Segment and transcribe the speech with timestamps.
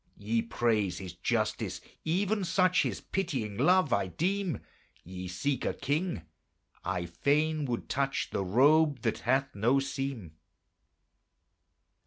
[0.17, 4.59] Ye praise His justice; even such His pitying love I deem:
[5.03, 6.23] Ye seek a king;
[6.83, 10.31] I fain would touch The robe that hath no seam.